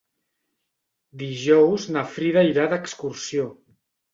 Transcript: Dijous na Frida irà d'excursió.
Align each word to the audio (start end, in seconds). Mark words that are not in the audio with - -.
Dijous 1.23 1.87
na 1.97 2.05
Frida 2.15 2.45
irà 2.53 2.67
d'excursió. 2.73 3.47